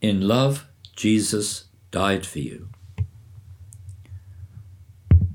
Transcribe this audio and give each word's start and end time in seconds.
In 0.00 0.28
love, 0.28 0.66
Jesus 0.94 1.64
died 1.90 2.26
for 2.26 2.38
you. 2.38 2.68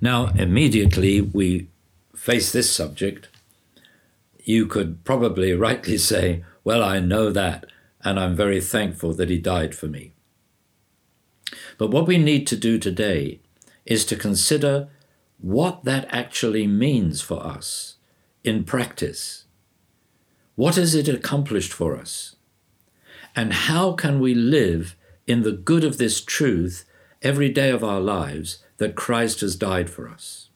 Now, 0.00 0.26
immediately 0.36 1.20
we 1.20 1.68
face 2.14 2.52
this 2.52 2.70
subject. 2.70 3.28
You 4.44 4.66
could 4.66 5.04
probably 5.04 5.54
rightly 5.54 5.98
say, 6.12 6.44
Well, 6.62 6.82
I 6.82 7.00
know 7.00 7.30
that, 7.30 7.66
and 8.02 8.20
I'm 8.20 8.36
very 8.36 8.60
thankful 8.60 9.14
that 9.14 9.30
he 9.30 9.38
died 9.38 9.74
for 9.74 9.86
me. 9.86 10.12
But 11.78 11.90
what 11.90 12.06
we 12.06 12.18
need 12.18 12.46
to 12.48 12.56
do 12.56 12.78
today 12.78 13.40
is 13.84 14.04
to 14.06 14.16
consider 14.16 14.88
what 15.38 15.84
that 15.84 16.06
actually 16.10 16.66
means 16.66 17.20
for 17.20 17.44
us 17.44 17.96
in 18.44 18.64
practice. 18.64 19.44
What 20.54 20.76
has 20.76 20.94
it 20.94 21.08
accomplished 21.08 21.72
for 21.72 21.96
us? 21.96 22.33
And 23.36 23.52
how 23.52 23.92
can 23.92 24.20
we 24.20 24.34
live 24.34 24.96
in 25.26 25.42
the 25.42 25.52
good 25.52 25.84
of 25.84 25.98
this 25.98 26.20
truth 26.20 26.84
every 27.22 27.48
day 27.48 27.70
of 27.70 27.82
our 27.82 28.00
lives 28.00 28.58
that 28.76 28.94
Christ 28.94 29.40
has 29.40 29.56
died 29.56 29.90
for 29.90 30.08
us? 30.08 30.48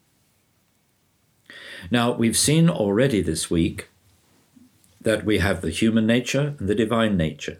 Now, 1.91 2.11
we've 2.11 2.37
seen 2.37 2.69
already 2.69 3.21
this 3.21 3.49
week 3.49 3.89
that 5.01 5.25
we 5.25 5.39
have 5.39 5.61
the 5.61 5.69
human 5.69 6.05
nature 6.05 6.55
and 6.59 6.67
the 6.67 6.75
divine 6.75 7.15
nature. 7.15 7.59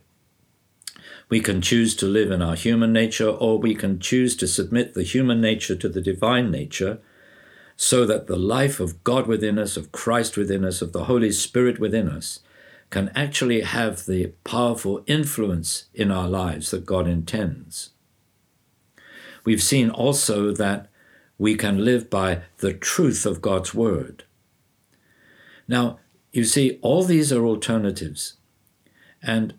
We 1.30 1.40
can 1.42 1.62
choose 1.62 1.96
to 1.98 2.06
live 2.06 2.32
in 2.32 2.42
our 2.42 2.56
human 2.56 2.92
nature, 2.92 3.30
or 3.30 3.60
we 3.60 3.76
can 3.76 4.00
choose 4.00 4.36
to 4.38 4.48
submit 4.48 4.94
the 4.94 5.04
human 5.04 5.40
nature 5.40 5.76
to 5.76 5.88
the 5.88 6.02
divine 6.02 6.50
nature, 6.50 7.00
so 7.78 8.06
that 8.06 8.28
the 8.28 8.36
life 8.36 8.80
of 8.80 9.04
God 9.04 9.28
within 9.28 9.58
us, 9.58 9.78
of 9.78 9.92
Christ 9.92 10.36
within 10.36 10.66
us, 10.66 10.82
of 10.82 10.92
the 10.92 11.06
Holy 11.06 11.32
Spirit 11.32 11.80
within 11.80 12.10
us, 12.10 12.40
can 12.90 13.12
actually 13.16 13.62
have 13.62 14.06
the 14.06 14.28
powerful 14.44 15.04
influence 15.06 15.86
in 15.94 16.12
our 16.12 16.28
lives 16.28 16.72
that 16.72 16.86
God 16.86 17.08
intends. 17.08 17.92
We've 19.46 19.62
seen 19.62 19.90
also 19.90 20.52
that 20.54 20.90
we 21.38 21.56
can 21.56 21.86
live 21.86 22.10
by 22.10 22.42
the 22.58 22.74
truth 22.74 23.26
of 23.26 23.42
God's 23.42 23.74
Word. 23.74 24.24
Now, 25.68 26.00
you 26.32 26.44
see, 26.44 26.80
all 26.82 27.04
these 27.04 27.32
are 27.32 27.46
alternatives. 27.46 28.36
And 29.22 29.54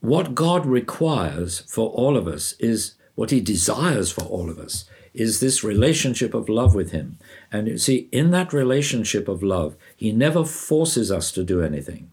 what 0.00 0.34
God 0.34 0.66
requires 0.66 1.60
for 1.60 1.90
all 1.90 2.16
of 2.16 2.28
us 2.28 2.52
is 2.60 2.94
what 3.14 3.30
He 3.30 3.40
desires 3.40 4.12
for 4.12 4.22
all 4.22 4.48
of 4.48 4.58
us 4.58 4.84
is 5.14 5.40
this 5.40 5.64
relationship 5.64 6.32
of 6.32 6.48
love 6.48 6.74
with 6.74 6.92
Him. 6.92 7.18
And 7.50 7.66
you 7.66 7.78
see, 7.78 8.08
in 8.12 8.30
that 8.30 8.52
relationship 8.52 9.26
of 9.26 9.42
love, 9.42 9.76
He 9.96 10.12
never 10.12 10.44
forces 10.44 11.10
us 11.10 11.32
to 11.32 11.42
do 11.42 11.60
anything. 11.60 12.10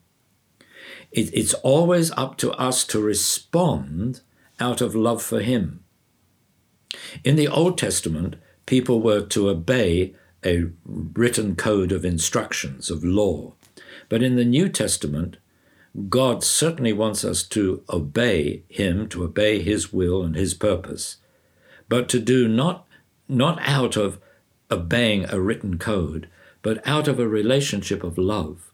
It, 1.16 1.34
it's 1.34 1.54
always 1.56 2.12
up 2.12 2.38
to 2.40 2.52
us 2.52 2.84
to 2.88 3.00
respond 3.00 4.22
out 4.60 4.82
of 4.82 4.94
love 4.94 5.24
for 5.24 5.40
Him. 5.40 5.84
In 7.24 7.38
the 7.38 7.48
Old 7.48 7.78
Testament, 7.78 8.36
people 8.66 9.02
were 9.02 9.22
to 9.22 9.50
obey 9.50 10.14
a 10.46 10.66
written 10.86 11.56
code 11.56 11.94
of 11.94 12.04
instructions, 12.04 12.92
of 12.92 13.04
law. 13.04 13.54
But 14.10 14.22
in 14.22 14.36
the 14.36 14.46
New 14.46 14.68
Testament, 14.68 15.38
God 16.10 16.44
certainly 16.44 16.92
wants 16.92 17.24
us 17.24 17.44
to 17.44 17.84
obey 17.90 18.64
Him, 18.68 19.08
to 19.10 19.24
obey 19.24 19.62
His 19.62 19.94
will 19.94 20.22
and 20.22 20.36
His 20.36 20.54
purpose, 20.54 21.18
but 21.88 22.10
to 22.10 22.20
do 22.20 22.50
not, 22.50 22.86
not 23.30 23.58
out 23.62 23.96
of 23.96 24.20
obeying 24.70 25.30
a 25.30 25.40
written 25.40 25.78
code, 25.78 26.28
but 26.62 26.86
out 26.86 27.08
of 27.08 27.20
a 27.20 27.28
relationship 27.28 28.04
of 28.04 28.18
love. 28.18 28.74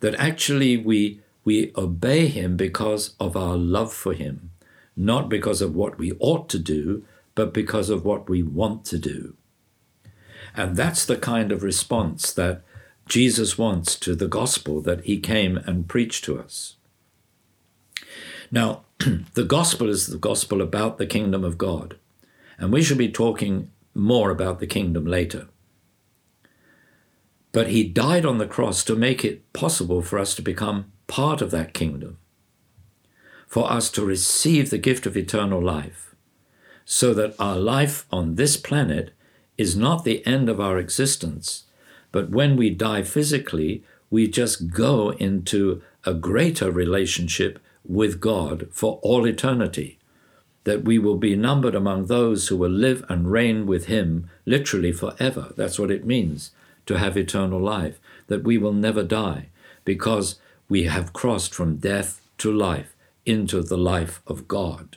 That 0.00 0.16
actually 0.16 0.76
we, 0.76 1.20
we 1.44 1.72
obey 1.76 2.26
Him 2.26 2.56
because 2.56 3.14
of 3.18 3.36
our 3.36 3.56
love 3.56 3.92
for 3.92 4.12
Him, 4.12 4.50
not 4.96 5.28
because 5.28 5.60
of 5.60 5.74
what 5.74 5.98
we 5.98 6.12
ought 6.20 6.48
to 6.50 6.58
do, 6.58 7.04
but 7.34 7.54
because 7.54 7.90
of 7.90 8.04
what 8.04 8.28
we 8.28 8.42
want 8.42 8.84
to 8.86 8.98
do. 8.98 9.34
And 10.54 10.76
that's 10.76 11.04
the 11.04 11.16
kind 11.16 11.50
of 11.50 11.62
response 11.62 12.32
that 12.32 12.62
Jesus 13.06 13.58
wants 13.58 13.96
to 13.96 14.14
the 14.14 14.28
gospel 14.28 14.80
that 14.82 15.04
he 15.04 15.18
came 15.18 15.56
and 15.56 15.88
preached 15.88 16.24
to 16.24 16.38
us. 16.38 16.76
Now, 18.50 18.84
the 19.34 19.44
gospel 19.44 19.88
is 19.88 20.06
the 20.06 20.18
gospel 20.18 20.60
about 20.60 20.98
the 20.98 21.06
kingdom 21.06 21.42
of 21.44 21.58
God, 21.58 21.96
and 22.58 22.72
we 22.72 22.82
shall 22.82 22.96
be 22.96 23.10
talking 23.10 23.70
more 23.94 24.30
about 24.30 24.60
the 24.60 24.66
kingdom 24.66 25.06
later. 25.06 25.48
But 27.50 27.68
he 27.68 27.84
died 27.84 28.24
on 28.24 28.38
the 28.38 28.46
cross 28.46 28.84
to 28.84 28.96
make 28.96 29.24
it 29.24 29.52
possible 29.52 30.00
for 30.00 30.18
us 30.18 30.34
to 30.36 30.42
become 30.42 30.92
part 31.18 31.42
of 31.42 31.50
that 31.50 31.74
kingdom, 31.74 32.18
for 33.46 33.70
us 33.70 33.90
to 33.90 34.04
receive 34.04 34.70
the 34.70 34.84
gift 34.88 35.04
of 35.06 35.16
eternal 35.16 35.62
life, 35.62 36.14
so 36.84 37.12
that 37.14 37.34
our 37.38 37.56
life 37.56 38.06
on 38.10 38.36
this 38.36 38.56
planet 38.56 39.12
is 39.58 39.76
not 39.76 40.04
the 40.04 40.24
end 40.26 40.48
of 40.48 40.60
our 40.60 40.78
existence 40.78 41.64
but 42.12 42.28
when 42.28 42.56
we 42.56 42.70
die 42.70 43.02
physically, 43.02 43.82
we 44.10 44.28
just 44.28 44.70
go 44.70 45.10
into 45.12 45.82
a 46.04 46.12
greater 46.12 46.70
relationship 46.70 47.58
with 47.84 48.20
God 48.20 48.68
for 48.70 49.00
all 49.02 49.26
eternity. 49.26 49.98
That 50.64 50.84
we 50.84 50.98
will 50.98 51.16
be 51.16 51.34
numbered 51.34 51.74
among 51.74 52.06
those 52.06 52.46
who 52.46 52.56
will 52.56 52.70
live 52.70 53.04
and 53.08 53.32
reign 53.32 53.66
with 53.66 53.86
Him 53.86 54.28
literally 54.44 54.92
forever. 54.92 55.52
That's 55.56 55.78
what 55.78 55.90
it 55.90 56.06
means 56.06 56.52
to 56.86 56.98
have 56.98 57.16
eternal 57.16 57.60
life. 57.60 57.98
That 58.28 58.44
we 58.44 58.58
will 58.58 58.74
never 58.74 59.02
die 59.02 59.48
because 59.84 60.38
we 60.72 60.84
have 60.84 61.12
crossed 61.12 61.54
from 61.54 61.76
death 61.76 62.22
to 62.38 62.50
life 62.50 62.96
into 63.26 63.60
the 63.60 63.76
life 63.76 64.22
of 64.26 64.48
God. 64.48 64.96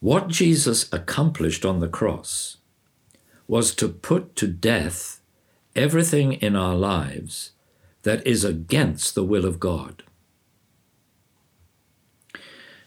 What 0.00 0.26
Jesus 0.26 0.92
accomplished 0.92 1.64
on 1.64 1.78
the 1.78 1.86
cross 1.86 2.56
was 3.46 3.76
to 3.76 3.86
put 3.88 4.34
to 4.34 4.48
death 4.48 5.20
everything 5.76 6.32
in 6.32 6.56
our 6.56 6.74
lives 6.74 7.52
that 8.02 8.26
is 8.26 8.42
against 8.42 9.14
the 9.14 9.22
will 9.22 9.44
of 9.44 9.60
God. 9.60 10.02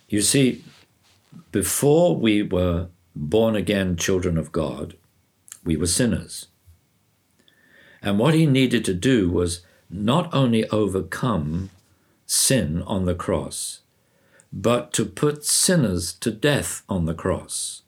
You 0.10 0.22
see, 0.22 0.66
before 1.54 2.18
we 2.18 2.44
were 2.44 2.90
born 3.16 3.56
again 3.56 3.96
children 3.96 4.38
of 4.38 4.52
God, 4.52 4.98
we 5.64 5.78
were 5.78 5.88
sinners. 5.88 6.48
And 8.06 8.20
what 8.20 8.36
he 8.36 8.46
needed 8.46 8.86
to 8.86 8.94
do 8.94 9.32
was 9.32 9.64
not 9.90 10.32
only 10.32 10.70
overcome 10.70 11.72
sin 12.28 12.84
on 12.84 13.06
the 13.06 13.16
cross, 13.16 13.82
but 14.54 14.94
to 14.94 15.06
put 15.06 15.44
sinners 15.44 16.14
to 16.14 16.30
death 16.30 16.84
on 16.88 17.06
the 17.06 17.16
cross. 17.16 17.82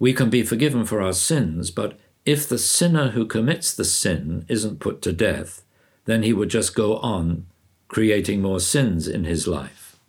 We 0.00 0.12
can 0.12 0.28
be 0.28 0.42
forgiven 0.42 0.84
for 0.84 1.00
our 1.00 1.12
sins, 1.12 1.70
but 1.70 1.98
if 2.26 2.48
the 2.48 2.58
sinner 2.58 3.10
who 3.10 3.26
commits 3.26 3.72
the 3.72 3.84
sin 3.84 4.44
isn't 4.48 4.80
put 4.80 5.00
to 5.02 5.12
death, 5.12 5.62
then 6.04 6.24
he 6.24 6.32
would 6.32 6.50
just 6.50 6.74
go 6.74 6.96
on 6.96 7.46
creating 7.86 8.42
more 8.42 8.60
sins 8.60 9.06
in 9.06 9.22
his 9.22 9.46
life. 9.46 10.00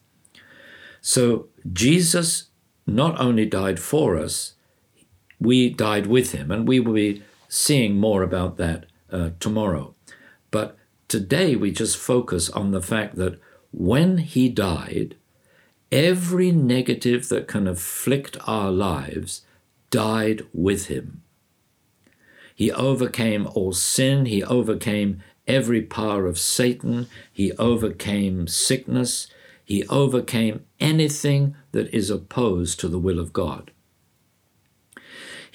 So 1.02 1.50
Jesus 1.72 2.46
not 2.88 3.20
only 3.20 3.46
died 3.46 3.80
for 3.80 4.18
us, 4.18 4.54
we 5.40 5.70
died 5.70 6.08
with 6.08 6.32
him, 6.32 6.50
and 6.50 6.68
we 6.68 6.80
will 6.80 6.94
be 6.94 7.22
seeing 7.56 7.96
more 7.96 8.22
about 8.22 8.58
that 8.58 8.86
uh, 9.12 9.30
tomorrow. 9.40 9.96
But 10.52 10.78
today 11.08 11.56
we 11.56 11.72
just 11.72 11.98
focus 11.98 12.50
on 12.50 12.72
the 12.72 12.82
fact 12.82 13.16
that 13.16 13.40
when 13.72 14.18
he 14.18 14.50
died, 14.50 15.16
every 15.92 16.52
negative 16.52 17.30
that 17.30 17.48
can 17.48 17.68
afflict 17.68 18.38
our 18.46 18.72
lives 18.72 19.46
died 19.90 20.42
with 20.54 20.88
him. 20.88 21.22
He 22.54 22.72
overcame 22.72 23.48
all 23.48 23.74
sin, 23.74 24.26
he 24.26 24.44
overcame 24.44 25.22
every 25.48 25.82
power 25.82 26.26
of 26.26 26.40
Satan, 26.40 27.08
he 27.32 27.54
overcame 27.54 28.48
sickness, 28.48 29.28
he 29.64 29.86
overcame 29.88 30.66
anything 30.80 31.56
that 31.72 31.94
is 31.94 32.10
opposed 32.10 32.80
to 32.82 32.88
the 32.88 33.00
will 33.00 33.20
of 33.20 33.34
God. 33.34 33.72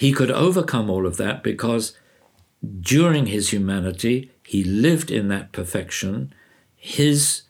He 0.01 0.13
could 0.13 0.31
overcome 0.31 0.89
all 0.89 1.07
of 1.07 1.19
that 1.19 1.43
because 1.43 1.95
during 2.81 3.27
his 3.27 3.53
humanity, 3.53 4.31
he 4.47 4.65
lived 4.65 5.11
in 5.11 5.29
that 5.29 5.53
perfection. 5.53 6.35
His 6.77 7.43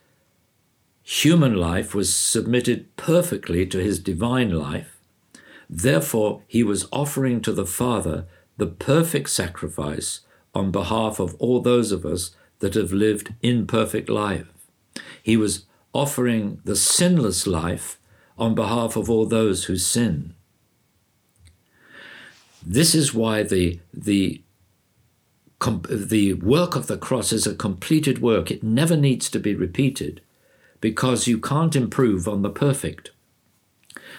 human 1.03 1.55
life 1.55 1.95
was 1.95 2.15
submitted 2.15 2.95
perfectly 2.97 3.67
to 3.67 3.79
his 3.79 3.99
divine 3.99 4.51
life. 4.51 5.01
Therefore, 5.69 6.43
he 6.47 6.62
was 6.62 6.87
offering 6.93 7.41
to 7.43 7.53
the 7.53 7.67
Father 7.67 8.27
the 8.57 8.67
perfect 8.67 9.31
sacrifice 9.31 10.21
on 10.55 10.71
behalf 10.71 11.19
of 11.19 11.35
all 11.37 11.61
those 11.61 11.93
of 11.93 12.05
us 12.05 12.33
that 12.61 12.75
have 12.75 12.93
lived 12.93 13.35
imperfect 13.43 14.09
life. 14.09 14.49
He 15.23 15.37
was 15.37 15.65
offering 15.93 16.61
the 16.65 16.77
sinless 16.77 17.47
life 17.47 17.99
on 18.39 18.55
behalf 18.55 18.97
of 18.97 19.11
all 19.11 19.27
those 19.27 19.65
who 19.65 19.77
sin. 19.77 20.35
This 22.65 22.95
is 22.95 23.15
why 23.15 23.43
the, 23.43 23.81
the 23.93 24.43
com- 25.61 25.85
the 25.89 26.35
work 26.35 26.75
of 26.75 26.89
the 26.89 26.99
cross 26.99 27.33
is 27.33 27.47
a 27.47 27.55
completed 27.55 28.21
work. 28.21 28.51
It 28.51 28.65
never 28.65 28.97
needs 28.97 29.31
to 29.31 29.39
be 29.39 29.55
repeated 29.55 30.21
because 30.81 31.29
you 31.29 31.39
can't 31.39 31.77
improve 31.77 32.27
on 32.27 32.43
the 32.43 32.51
perfect. 32.51 33.12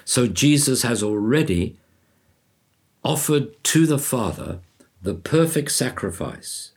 So 0.05 0.27
Jesus 0.27 0.83
has 0.83 1.03
already 1.03 1.77
offered 3.03 3.61
to 3.65 3.85
the 3.85 3.99
Father 3.99 4.59
the 5.01 5.15
perfect 5.15 5.71
sacrifice. 5.71 6.71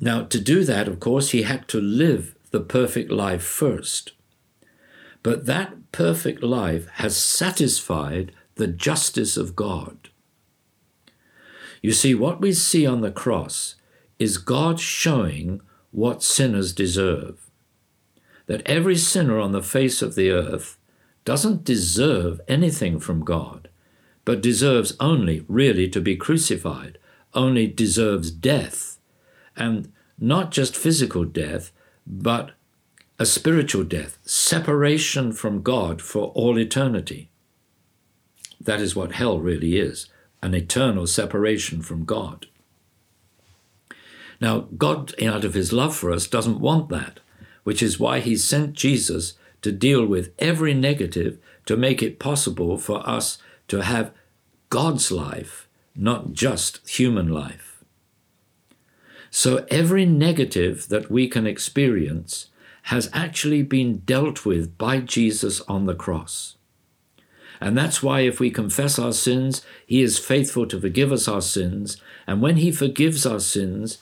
Now, 0.00 0.24
to 0.24 0.40
do 0.40 0.64
that, 0.64 0.88
of 0.88 0.98
course, 0.98 1.30
he 1.30 1.42
had 1.42 1.68
to 1.68 1.80
live 1.80 2.34
the 2.50 2.60
perfect 2.60 3.10
life 3.10 3.42
first. 3.42 4.12
But 5.22 5.46
that 5.46 5.92
perfect 5.92 6.42
life 6.42 6.88
has 6.94 7.16
satisfied 7.16 8.32
the 8.56 8.66
justice 8.66 9.36
of 9.36 9.54
God. 9.54 10.09
You 11.82 11.92
see, 11.92 12.14
what 12.14 12.40
we 12.40 12.52
see 12.52 12.86
on 12.86 13.00
the 13.00 13.10
cross 13.10 13.76
is 14.18 14.36
God 14.38 14.78
showing 14.78 15.60
what 15.90 16.22
sinners 16.22 16.72
deserve. 16.72 17.50
That 18.46 18.66
every 18.66 18.96
sinner 18.96 19.38
on 19.38 19.52
the 19.52 19.62
face 19.62 20.02
of 20.02 20.14
the 20.14 20.30
earth 20.30 20.76
doesn't 21.24 21.64
deserve 21.64 22.40
anything 22.48 23.00
from 23.00 23.24
God, 23.24 23.68
but 24.24 24.42
deserves 24.42 24.94
only 25.00 25.44
really 25.48 25.88
to 25.88 26.00
be 26.00 26.16
crucified, 26.16 26.98
only 27.32 27.66
deserves 27.66 28.30
death, 28.30 28.98
and 29.56 29.92
not 30.18 30.50
just 30.50 30.76
physical 30.76 31.24
death, 31.24 31.72
but 32.06 32.52
a 33.18 33.26
spiritual 33.26 33.84
death, 33.84 34.18
separation 34.22 35.32
from 35.32 35.62
God 35.62 36.02
for 36.02 36.28
all 36.28 36.58
eternity. 36.58 37.30
That 38.60 38.80
is 38.80 38.96
what 38.96 39.12
hell 39.12 39.38
really 39.38 39.78
is 39.78 40.08
an 40.42 40.54
eternal 40.54 41.06
separation 41.06 41.82
from 41.82 42.04
God. 42.04 42.46
Now, 44.40 44.60
God, 44.76 45.12
out 45.22 45.44
of 45.44 45.54
his 45.54 45.72
love 45.72 45.94
for 45.94 46.10
us, 46.10 46.26
doesn't 46.26 46.60
want 46.60 46.88
that, 46.88 47.20
which 47.62 47.82
is 47.82 48.00
why 48.00 48.20
he 48.20 48.36
sent 48.36 48.72
Jesus 48.72 49.34
to 49.62 49.70
deal 49.70 50.06
with 50.06 50.32
every 50.38 50.72
negative 50.72 51.38
to 51.66 51.76
make 51.76 52.02
it 52.02 52.18
possible 52.18 52.78
for 52.78 53.06
us 53.08 53.38
to 53.68 53.82
have 53.82 54.12
God's 54.70 55.12
life, 55.12 55.68
not 55.94 56.32
just 56.32 56.88
human 56.88 57.28
life. 57.28 57.84
So 59.30 59.66
every 59.70 60.06
negative 60.06 60.88
that 60.88 61.10
we 61.10 61.28
can 61.28 61.46
experience 61.46 62.48
has 62.84 63.10
actually 63.12 63.62
been 63.62 63.98
dealt 63.98 64.44
with 64.46 64.76
by 64.78 65.00
Jesus 65.00 65.60
on 65.62 65.86
the 65.86 65.94
cross. 65.94 66.56
And 67.60 67.76
that's 67.76 68.02
why 68.02 68.20
if 68.20 68.40
we 68.40 68.50
confess 68.50 68.98
our 68.98 69.12
sins, 69.12 69.62
He 69.86 70.02
is 70.02 70.18
faithful 70.18 70.66
to 70.66 70.80
forgive 70.80 71.12
us 71.12 71.28
our 71.28 71.42
sins. 71.42 71.98
And 72.26 72.40
when 72.40 72.56
He 72.56 72.72
forgives 72.72 73.26
our 73.26 73.40
sins, 73.40 73.98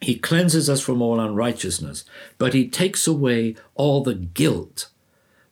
He 0.00 0.16
cleanses 0.16 0.70
us 0.70 0.80
from 0.80 1.02
all 1.02 1.20
unrighteousness, 1.20 2.04
but 2.38 2.54
He 2.54 2.68
takes 2.68 3.06
away 3.06 3.56
all 3.74 4.02
the 4.02 4.14
guilt 4.14 4.88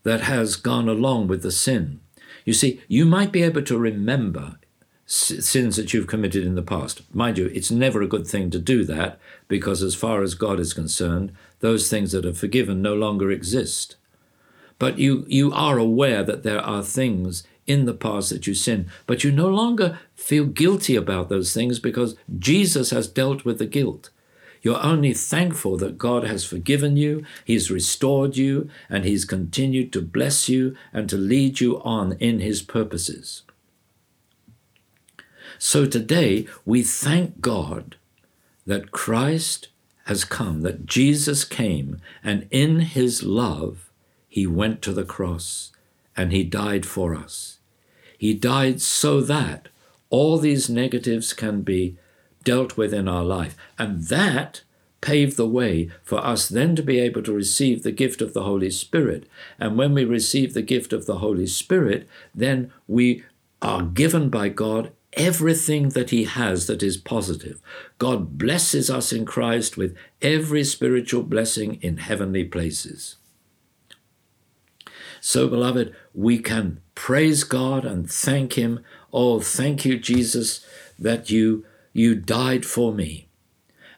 that 0.05 0.23
has 0.23 0.57
gone 0.57 0.89
along 0.89 1.29
with 1.29 1.43
the 1.43 1.53
sin. 1.53 2.01
You 2.45 2.53
see, 2.53 2.81
you 2.89 3.05
might 3.05 3.31
be 3.31 3.43
able 3.43 3.63
to 3.63 3.79
remember 3.79 4.59
sins 5.07 5.77
that 5.77 5.93
you've 5.93 6.07
committed 6.07 6.45
in 6.45 6.55
the 6.55 6.63
past. 6.63 7.03
Mind 7.15 7.37
you, 7.37 7.47
it's 7.47 7.71
never 7.71 8.01
a 8.01 8.09
good 8.09 8.27
thing 8.27 8.51
to 8.51 8.59
do 8.59 8.85
that 8.85 9.19
because, 9.47 9.83
as 9.83 9.95
far 9.95 10.23
as 10.23 10.35
God 10.35 10.59
is 10.59 10.73
concerned, 10.73 11.33
those 11.61 11.89
things 11.89 12.13
that 12.13 12.25
are 12.25 12.33
forgiven 12.33 12.81
no 12.81 12.95
longer 12.95 13.31
exist. 13.31 13.97
But 14.83 14.99
you, 14.99 15.25
you 15.29 15.53
are 15.53 15.79
aware 15.79 16.25
that 16.25 16.43
there 16.43 16.61
are 16.61 16.83
things 16.83 17.45
in 17.69 17.85
the 17.85 17.95
past 17.95 18.31
that 18.31 18.49
you 18.49 18.55
sin, 18.55 18.91
but 19.07 19.23
you 19.23 19.31
no 19.31 19.47
longer 19.47 20.01
feel 20.17 20.45
guilty 20.45 20.97
about 20.97 21.29
those 21.29 21.55
things 21.55 21.79
because 21.79 22.17
Jesus 22.37 22.91
has 22.91 23.07
dealt 23.07 23.45
with 23.45 23.61
the 23.61 23.67
guilt. 23.67 24.11
You're 24.61 24.83
only 24.83 25.15
thankful 25.15 25.77
that 25.77 25.99
God 25.99 26.25
has 26.25 26.45
forgiven 26.45 26.97
you, 26.97 27.25
He's 27.45 27.71
restored 27.71 28.37
you, 28.37 28.69
and 28.91 29.05
He's 29.05 29.25
continued 29.25 29.93
to 29.93 30.03
bless 30.03 30.49
you 30.49 30.77
and 30.93 31.09
to 31.11 31.17
lead 31.17 31.61
you 31.61 31.81
on 31.83 32.15
in 32.15 32.41
His 32.41 32.61
purposes. 32.61 33.43
So 35.61 35.87
today 35.87 36.49
we 36.65 36.83
thank 36.83 37.41
God 37.41 37.95
that 38.67 38.91
Christ 38.91 39.69
has 40.07 40.25
come, 40.25 40.63
that 40.63 40.87
Jesus 40.87 41.45
came, 41.45 42.01
and 42.25 42.49
in 42.51 42.81
His 42.81 43.23
love, 43.23 43.89
He 44.33 44.47
went 44.47 44.81
to 44.81 44.95
the 44.95 45.05
cross 45.05 45.73
and 46.17 46.33
He 46.33 46.43
died 46.43 46.87
for 46.87 47.15
us. 47.15 47.59
He 48.17 48.33
died 48.33 48.81
so 48.81 49.21
that 49.21 49.69
all 50.09 50.39
these 50.39 50.71
negatives 50.71 51.35
can 51.35 51.61
be 51.61 51.99
dealt 52.43 52.79
with 52.79 52.95
in 52.95 53.09
our 53.09 53.25
life. 53.25 53.59
And 53.79 54.05
that 54.05 54.63
paved 55.03 55.37
the 55.37 55.47
way 55.47 55.91
for 56.03 56.25
us 56.25 56.49
then 56.49 56.75
to 56.77 56.83
be 56.83 56.99
able 56.99 57.23
to 57.25 57.33
receive 57.35 57.83
the 57.83 57.93
gift 57.93 58.23
of 58.23 58.33
the 58.33 58.45
Holy 58.45 58.71
Spirit. 58.71 59.29
And 59.59 59.77
when 59.77 59.93
we 59.93 60.07
receive 60.07 60.55
the 60.55 60.63
gift 60.63 60.95
of 60.95 61.05
the 61.05 61.19
Holy 61.19 61.47
Spirit, 61.47 62.09
then 62.35 62.73
we 62.89 63.25
are 63.61 63.83
given 63.83 64.31
by 64.31 64.49
God 64.49 64.93
everything 65.13 65.91
that 65.91 66.09
He 66.09 66.25
has 66.25 66.67
that 66.69 66.83
is 66.83 66.97
positive. 66.97 67.61
God 67.99 68.39
blesses 68.39 68.89
us 68.89 69.13
in 69.13 69.27
Christ 69.27 69.77
with 69.77 69.95
every 70.23 70.65
spiritual 70.65 71.23
blessing 71.23 71.79
in 71.83 71.99
heavenly 71.99 72.45
places. 72.45 73.17
So, 75.25 75.47
beloved, 75.47 75.95
we 76.13 76.41
can 76.41 76.81
praise 76.97 77.45
God 77.45 77.85
and 77.85 78.11
thank 78.11 78.55
Him. 78.55 78.81
Oh, 79.13 79.39
thank 79.39 79.85
you, 79.85 79.97
Jesus, 79.97 80.67
that 80.99 81.31
you, 81.31 81.65
you 81.93 82.17
died 82.17 82.67
for 82.67 82.93
me. 82.93 83.29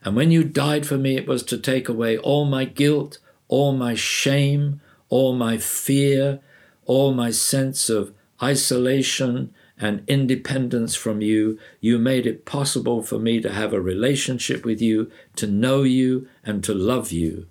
And 0.05 0.17
when 0.17 0.31
you 0.31 0.45
died 0.45 0.87
for 0.87 0.99
me, 0.99 1.17
it 1.17 1.27
was 1.27 1.43
to 1.45 1.57
take 1.57 1.89
away 1.89 2.19
all 2.19 2.45
my 2.45 2.67
guilt, 2.67 3.21
all 3.49 3.73
my 3.73 3.95
shame, 3.95 4.83
all 5.09 5.35
my 5.35 5.57
fear, 5.57 6.41
all 6.85 7.15
my 7.15 7.31
sense 7.31 7.89
of 7.89 8.13
isolation 8.43 9.55
and 9.79 10.05
independence 10.07 10.95
from 10.95 11.23
you. 11.23 11.59
You 11.81 11.97
made 11.99 12.27
it 12.27 12.45
possible 12.45 13.03
for 13.03 13.19
me 13.19 13.41
to 13.41 13.51
have 13.51 13.73
a 13.73 13.81
relationship 13.81 14.67
with 14.67 14.83
you, 14.83 15.11
to 15.37 15.47
know 15.47 15.85
you, 15.85 16.29
and 16.45 16.63
to 16.65 16.75
love 16.75 17.13
you. 17.13 17.47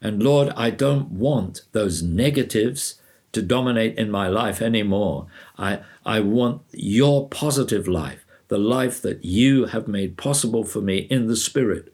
And 0.00 0.22
Lord, 0.22 0.52
I 0.56 0.70
don't 0.70 1.10
want 1.10 1.62
those 1.72 2.02
negatives 2.02 3.00
to 3.32 3.42
dominate 3.42 3.98
in 3.98 4.10
my 4.10 4.28
life 4.28 4.62
anymore. 4.62 5.26
I, 5.58 5.80
I 6.04 6.20
want 6.20 6.62
your 6.72 7.28
positive 7.28 7.86
life, 7.86 8.24
the 8.48 8.58
life 8.58 9.02
that 9.02 9.24
you 9.24 9.66
have 9.66 9.88
made 9.88 10.16
possible 10.16 10.64
for 10.64 10.80
me 10.80 10.98
in 11.10 11.26
the 11.26 11.36
Spirit, 11.36 11.92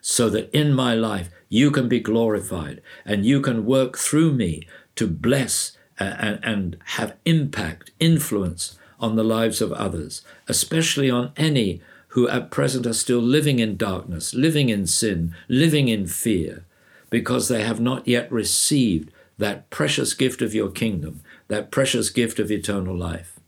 so 0.00 0.28
that 0.30 0.50
in 0.50 0.72
my 0.72 0.94
life 0.94 1.28
you 1.48 1.70
can 1.70 1.88
be 1.88 2.00
glorified 2.00 2.82
and 3.04 3.24
you 3.24 3.40
can 3.40 3.66
work 3.66 3.96
through 3.96 4.32
me 4.32 4.66
to 4.96 5.06
bless 5.06 5.76
and, 5.98 6.40
and 6.42 6.76
have 6.84 7.16
impact, 7.24 7.92
influence 8.00 8.78
on 8.98 9.16
the 9.16 9.24
lives 9.24 9.60
of 9.60 9.72
others, 9.72 10.22
especially 10.48 11.10
on 11.10 11.32
any 11.36 11.80
who 12.08 12.28
at 12.28 12.50
present 12.50 12.86
are 12.86 12.92
still 12.92 13.20
living 13.20 13.58
in 13.58 13.76
darkness, 13.76 14.34
living 14.34 14.68
in 14.68 14.86
sin, 14.86 15.34
living 15.48 15.88
in 15.88 16.06
fear, 16.06 16.64
because 17.12 17.48
they 17.48 17.62
have 17.62 17.78
not 17.78 18.08
yet 18.08 18.32
received 18.32 19.12
that 19.36 19.68
precious 19.68 20.14
gift 20.14 20.40
of 20.40 20.54
your 20.54 20.70
kingdom, 20.70 21.20
that 21.48 21.70
precious 21.70 22.08
gift 22.08 22.38
of 22.38 22.50
eternal 22.50 22.96
life. 22.96 23.38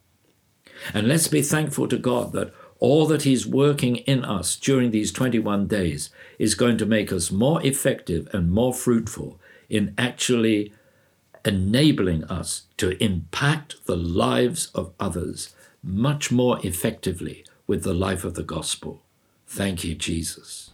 And 0.93 1.09
let's 1.09 1.29
be 1.29 1.41
thankful 1.41 1.89
to 1.89 1.97
God 1.97 2.33
that 2.33 2.53
all 2.79 3.07
that 3.07 3.23
He's 3.23 3.47
working 3.47 3.97
in 3.97 4.23
us 4.23 4.57
during 4.57 4.91
these 4.91 5.11
21 5.11 5.67
days 5.67 6.11
is 6.39 6.55
going 6.55 6.77
to 6.77 6.85
make 6.85 7.11
us 7.11 7.31
more 7.31 7.65
effective 7.65 8.29
and 8.35 8.53
more 8.53 8.75
fruitful 8.75 9.41
in 9.71 9.95
actually 9.97 10.75
enabling 11.43 12.25
us 12.25 12.65
to 12.77 13.03
impact 13.03 13.77
the 13.87 13.97
lives 13.97 14.67
of 14.75 14.93
others 15.01 15.55
much 15.83 16.31
more 16.31 16.59
effectively 16.63 17.47
with 17.67 17.83
the 17.83 17.95
life 17.95 18.25
of 18.25 18.35
the 18.35 18.43
gospel. 18.43 19.01
Thank 19.47 19.85
you, 19.85 19.95
Jesus. 19.95 20.74